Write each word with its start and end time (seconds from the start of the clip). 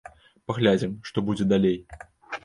Паглядзім, 0.51 0.95
што 1.09 1.23
будзе 1.27 1.45
далей. 1.51 1.77